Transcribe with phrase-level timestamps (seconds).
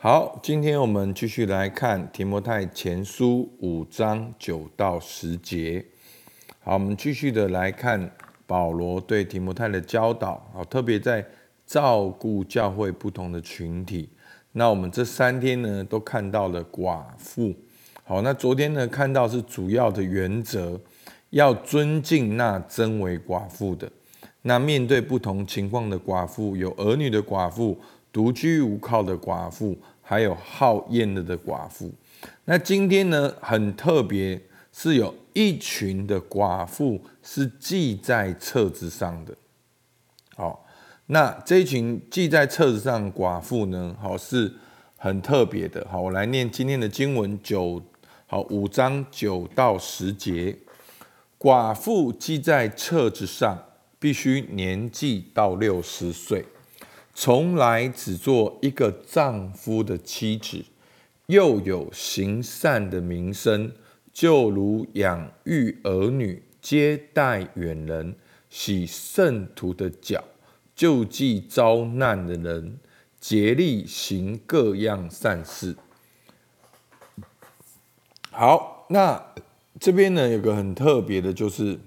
[0.00, 5.84] 好，今天我们继续来看提摩太前书五章九到十节。
[6.60, 8.08] 好，我们继续的来看
[8.46, 10.48] 保罗对提摩太的教导。
[10.54, 11.26] 好，特别在
[11.66, 14.08] 照顾教会不同的群体。
[14.52, 17.52] 那我们这三天呢，都看到了寡妇。
[18.04, 20.80] 好，那昨天呢，看到是主要的原则，
[21.30, 23.90] 要尊敬那真为寡妇的。
[24.42, 27.76] 那面对不同情况的寡妇，有儿女的寡妇。
[28.12, 31.92] 独居无靠的寡妇，还有好厌乐的寡妇。
[32.44, 34.40] 那今天呢，很特别，
[34.72, 39.34] 是有一群的寡妇是记在册子上的。
[40.34, 40.66] 好，
[41.06, 44.52] 那这一群记在册子上寡妇呢，好是
[44.96, 45.86] 很特别的。
[45.90, 47.80] 好，我来念今天的经文九，
[48.26, 50.56] 好五章九到十节。
[51.38, 53.56] 寡妇记在册子上，
[54.00, 56.44] 必须年纪到六十岁。
[57.20, 60.64] 从来只做一个丈夫的妻子，
[61.26, 63.72] 又有行善的名声，
[64.12, 68.14] 就如养育儿女、接待远人、
[68.48, 70.22] 洗圣徒的脚、
[70.76, 72.78] 救济遭难的人，
[73.18, 75.74] 竭力行各样善事。
[78.30, 79.34] 好，那
[79.80, 81.80] 这边呢有个很特别的，就是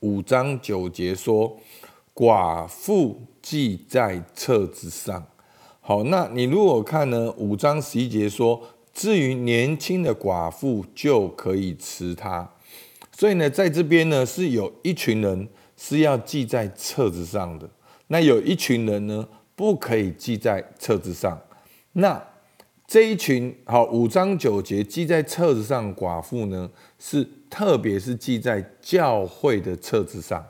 [0.00, 1.60] 五章九节说。
[2.14, 5.26] 寡妇记在册子上。
[5.80, 7.30] 好，那你如果看呢？
[7.36, 8.62] 五章十一节说，
[8.94, 12.48] 至于年轻的寡妇就可以持它。
[13.10, 17.68] 所以呢，在这边呢，是有一群人是要记在册子上的。
[18.06, 21.40] 那有一群人呢，不可以记在册子上。
[21.94, 22.22] 那
[22.86, 30.44] 这一群好，五章九节记在册子上寡妇呢，是特别是记在教会的册子上。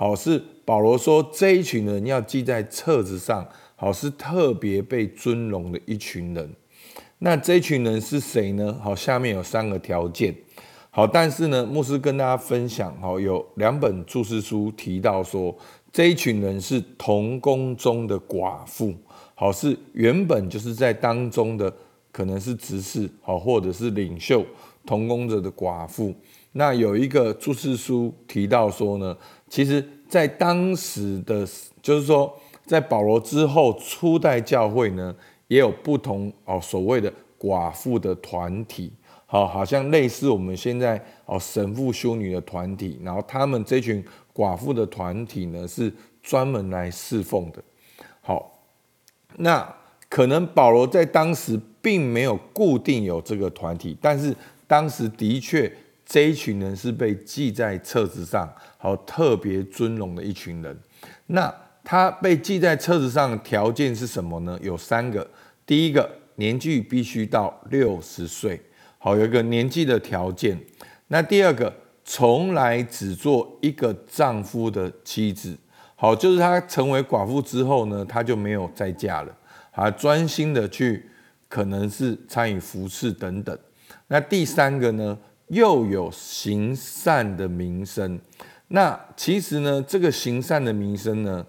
[0.00, 6.48] 好，是保罗说这一群人要记在册子上，好是特别被尊荣的一群人。
[7.18, 8.78] 那这一群人是谁呢？
[8.80, 10.32] 好，下面有三个条件。
[10.90, 15.52] 好，但是呢，牧师跟大家分享，好有两本注释书提到说，
[15.92, 18.94] 这一群人是同工中的寡妇，
[19.34, 21.74] 好是原本就是在当中的，
[22.12, 24.46] 可能是执事，好或者是领袖
[24.86, 26.14] 同工者的寡妇。
[26.52, 29.16] 那有一个注释书提到说呢。
[29.50, 31.48] 其实，在当时的，
[31.80, 32.30] 就是说，
[32.66, 35.16] 在保罗之后，初代教会呢，
[35.46, 37.10] 也有不同哦，所谓的
[37.40, 38.92] 寡妇的团体，
[39.24, 44.04] 好，好像类似我们现在哦神父修女的团体，然后他们这群
[44.34, 45.90] 寡妇的团体呢，是
[46.22, 47.64] 专门来侍奉的。
[48.20, 48.60] 好，
[49.36, 49.74] 那
[50.10, 54.36] 可能保罗在当时并没有固定有这个团体，但是
[54.66, 55.72] 当时的确。
[56.08, 60.74] 这一群人是被记在册子上，好特别尊荣的一群人。
[61.26, 61.54] 那
[61.84, 64.58] 他被记在册子上的，条件是什么呢？
[64.62, 65.28] 有三个。
[65.66, 68.58] 第一个，年纪必须到六十岁，
[68.96, 70.58] 好有一个年纪的条件。
[71.08, 71.70] 那第二个，
[72.06, 75.54] 从来只做一个丈夫的妻子，
[75.94, 79.36] 好就是她成为寡妇之后呢，她就没有再嫁了，
[79.72, 81.06] 啊，专心的去
[81.50, 83.58] 可能是参与服侍等等。
[84.06, 85.18] 那第三个呢？
[85.48, 88.18] 又有行善的名声，
[88.68, 91.46] 那其实呢，这个行善的名声呢，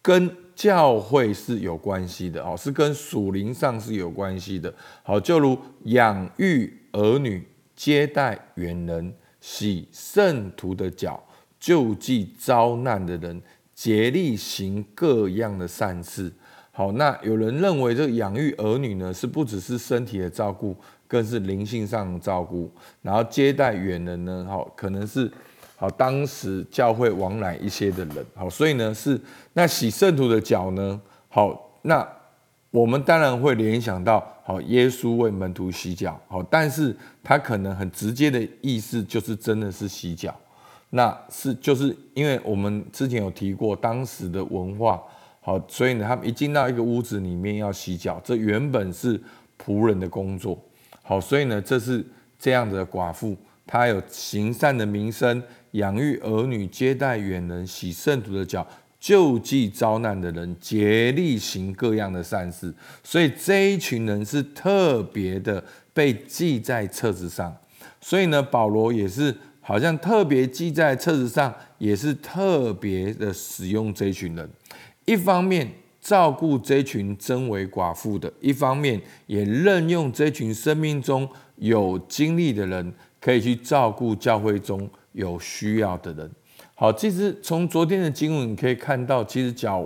[0.00, 4.72] 跟教会是有关系的哦，是跟属灵上是有关系的。
[5.02, 7.46] 好，就如养育儿女、
[7.76, 11.22] 接待远人、洗圣徒的脚、
[11.60, 13.40] 救济遭难的人、
[13.74, 16.32] 竭力行各样的善事。
[16.78, 20.76] 好，那有人认为这个养育儿女呢，是不只是身体的照顾。
[21.08, 25.28] 更是灵性上的照顾，然后接待远人呢，好，可能是
[25.74, 29.18] 好当时教会往来一些的人，好，所以呢是
[29.54, 31.00] 那洗圣徒的脚呢，
[31.30, 32.06] 好，那
[32.70, 40.38] 我们当然会联想到，好，耶稣为门徒洗脚，好，但是他可能很直接的意思就是真的是洗脚，
[40.90, 45.02] 那是就是因为我们之前有提过当时的文化，
[45.40, 49.20] 好，所以呢他们一进到一个屋子里面要洗脚，这原本是
[49.58, 50.62] 仆人的工作。
[51.02, 52.04] 好，所以呢，这是
[52.38, 53.34] 这样的寡妇，
[53.66, 58.66] 她有行善的名声，养育儿女，接待远人，洗圣徒的脚，
[59.00, 62.74] 救济遭难的人，竭力行各样的善事。
[63.02, 65.64] 所以这一群人是特别的
[65.94, 67.56] 被记在册子上。
[68.00, 74.46] 所以呢，保罗也是好像特别记在册子上，也是特别的使用这一群人。
[75.08, 75.68] 一方面。
[76.00, 86.30] 照顾这群真为寡妇的，一方面也任用这群生命中有经历的人，可以去照顾教会中有需要的人。
[86.76, 89.84] 好，其实从昨天的经文可以看到，其实讲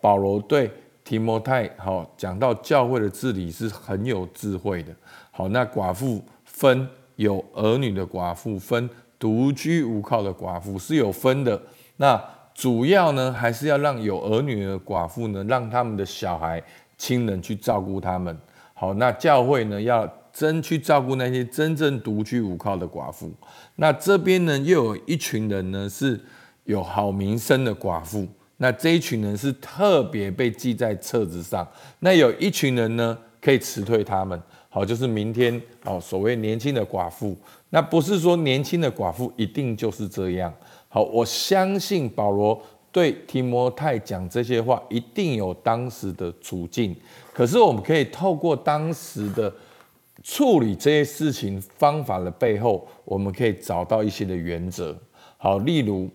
[0.00, 0.68] 保罗对
[1.04, 4.92] 提摩太好讲到教会的治理是很有智慧的。
[5.30, 11.62] 好，那寡妇分有儿女的寡妇，分独居无靠的寡妇是有分的。
[11.96, 12.20] 那
[12.62, 16.62] 主要呢，还是要让有儿女的寡妇呢，让他们的小孩
[16.96, 18.38] 亲人去照顾他们。
[18.72, 23.28] 好，那教会呢，要真去照顾那些真正独居无靠的寡妇。
[23.74, 26.20] 那这边呢，又有一群人呢，是
[26.62, 28.28] 有好名声的寡妇。
[28.58, 31.66] 那这一群人是特别被记在册子上。
[31.98, 34.40] 那有一群人呢，可以辞退他们。
[34.68, 37.36] 好，就是明天哦，所谓年轻的寡妇。
[37.70, 40.54] 那不是说年轻的寡妇一定就是这样。
[40.92, 42.60] 好，我相信保罗
[42.92, 46.94] 对提摩太讲这些话，一定有当时的处境。
[47.32, 49.50] 可是我们可以透过当时的
[50.22, 54.94] 处理这些事情方法的背后，我们可以找到一些的原则。
[55.38, 56.10] 好，例如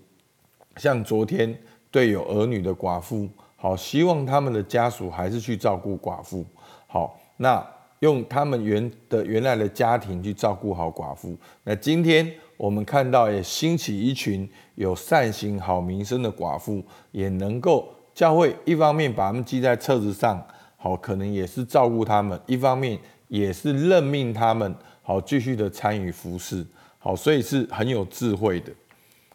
[0.76, 1.58] 像昨天。
[1.90, 6.46] 对有儿女的寡妇，好，希望他们的家属还是去照顾寡妇，
[6.86, 7.66] 好，那
[8.00, 11.36] 用他们原的原来的家庭去照顾好寡妇。
[11.64, 20.46] 那今天我们看到也兴起一群有善行好名声的寡妇，也能够教会一方面把他们记在册子上，
[20.76, 26.66] 好，可能也是照顾他们；一方面也是任命他们，好，继续的参与服侍，
[27.00, 28.72] 好，所以是很有智慧的。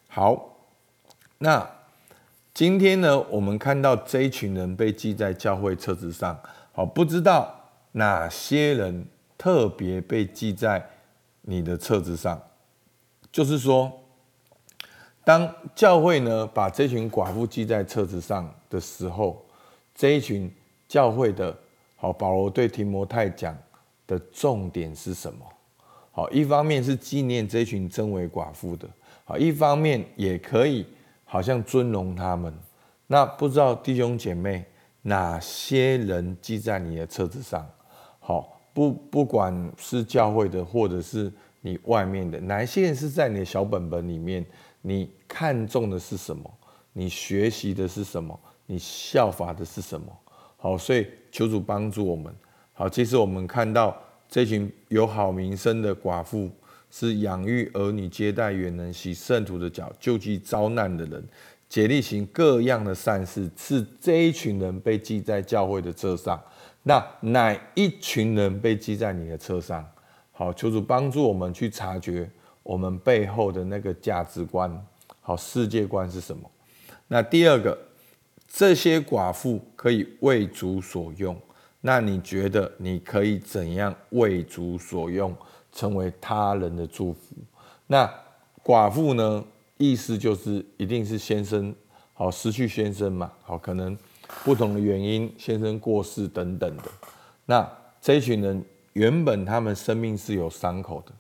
[0.08, 0.56] 好，
[1.38, 1.66] 那。
[2.54, 6.38] 今天呢，我们看到这一群人被记在教会册子上，
[6.72, 7.50] 好，不知道
[7.92, 9.06] 哪些人
[9.38, 10.86] 特别被记在
[11.40, 12.38] 你的册子上。
[13.32, 13.90] 就是说，
[15.24, 19.44] 当教会呢把这群寡妇记在册子上的时候，
[19.94, 20.48] 这一群
[20.86, 21.56] 教会的，
[21.96, 23.56] 好，保罗对提摩太讲
[24.06, 25.44] 的重点是什么？
[26.12, 28.86] 好，一方面是纪念这群真为寡妇的，
[29.24, 30.86] 好，一方面也可以。
[31.24, 32.52] 好像尊荣他们，
[33.06, 34.62] 那不知道弟兄姐妹
[35.00, 37.66] 哪些人记在你的册子上？
[38.20, 41.32] 好，不不管是教会的，或者是
[41.62, 44.44] 你外面的，哪些人是在你的小本本里面？
[44.82, 46.52] 你看重的是什么？
[46.92, 48.38] 你学习的是什么？
[48.66, 50.06] 你效法的是什么？
[50.58, 52.30] 好，所以求主帮助我们。
[52.74, 53.96] 好，其实我们看到
[54.28, 56.50] 这群有好名声的寡妇。
[56.94, 61.26] 是养育儿女、接待远人、洗圣徒的脚、救济遭难的人、
[61.66, 66.38] 竭力行各样的善事，是这一群人被记在教会的车上。
[66.82, 69.82] 那哪一群人被记在你的车上？
[70.32, 72.28] 好，求主帮助我们去察觉
[72.62, 74.86] 我们背后的那个价值观，
[75.20, 76.50] 好世界观是什么？
[77.06, 77.78] 那第二个，
[78.48, 81.36] 这些寡妇可以为主所用，
[81.80, 85.34] 那你觉得你可以怎样为主所用？
[85.74, 87.34] 成为他人的祝福。
[87.86, 88.06] 那
[88.62, 89.42] 寡妇呢？
[89.78, 91.74] 意思就是一定是先生
[92.12, 93.32] 好失去先生嘛？
[93.42, 93.96] 好，可能
[94.44, 96.84] 不同的原因，先生过世等等的。
[97.46, 97.66] 那
[98.02, 98.62] 这群人
[98.92, 101.12] 原本他们生命是有伤口的，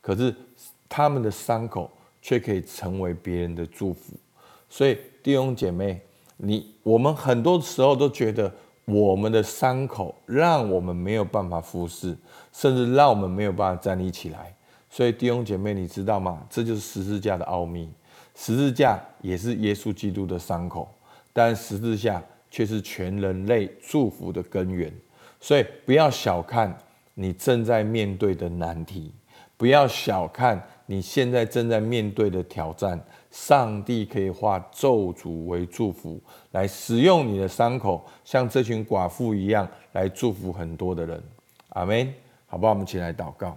[0.00, 0.34] 可是
[0.88, 1.90] 他们的伤口
[2.20, 4.14] 却可以成为别人的祝福。
[4.68, 6.00] 所以弟兄姐妹，
[6.36, 8.52] 你我们很多时候都觉得。
[8.86, 12.16] 我们的伤口让我们没有办法服侍，
[12.52, 14.52] 甚至让我们没有办法站立起来。
[14.88, 16.44] 所以弟兄姐妹，你知道吗？
[16.50, 17.88] 这就是十字架的奥秘。
[18.34, 20.92] 十字架也是耶稣基督的伤口，
[21.32, 24.92] 但十字架却是全人类祝福的根源。
[25.40, 26.76] 所以不要小看
[27.14, 29.12] 你正在面对的难题，
[29.56, 33.00] 不要小看你现在正在面对的挑战。
[33.30, 41.22] 上帝可以化咒诅为祝福，来使用你的伤口，像这群寡妇一样，来祝福很多的人。
[41.70, 42.12] 阿门。
[42.52, 42.72] 好不好？
[42.72, 43.56] 我们一起来祷告。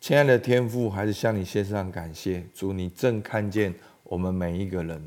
[0.00, 2.44] 亲爱的天父，还是向你献上感谢。
[2.54, 3.74] 主，你正看见
[4.04, 5.02] 我们每一个人。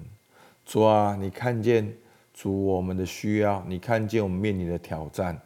[0.65, 1.89] 主啊，你看见
[2.33, 5.39] 主我们的需要，你看见我们面临的挑战。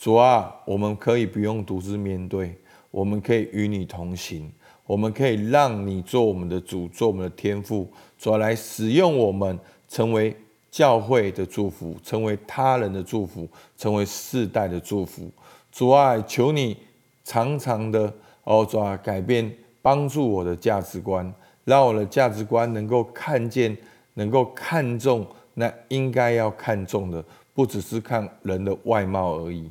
[0.00, 2.56] 主啊，我们可以不用独自面对，
[2.90, 4.50] 我们可以与你同行。
[4.86, 7.86] 我们可以让你做我们的主，做我们的天父，
[8.18, 10.34] 主来使用我们，成为
[10.70, 15.30] 教会的祝福，成为他人的祝福，成为世代的祝福。
[15.70, 16.74] 主啊，求你
[17.22, 18.10] 常常的
[18.44, 21.30] 哦，主啊，改变，帮助我的价值观，
[21.64, 23.76] 让我的价值观能够看见，
[24.14, 29.70] 能够看重那应该要看重的，不只是看人的外貌而已。